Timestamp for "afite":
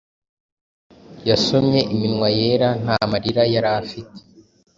3.81-4.17